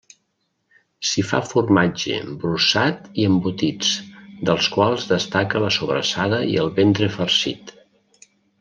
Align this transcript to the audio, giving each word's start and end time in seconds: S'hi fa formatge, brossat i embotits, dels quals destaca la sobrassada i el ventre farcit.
S'hi 1.09 1.23
fa 1.31 1.41
formatge, 1.49 2.17
brossat 2.43 3.11
i 3.23 3.27
embotits, 3.33 3.91
dels 4.49 4.71
quals 4.79 5.07
destaca 5.15 5.63
la 5.67 5.71
sobrassada 5.79 6.41
i 6.55 6.57
el 6.65 6.75
ventre 6.81 7.13
farcit. 7.21 7.75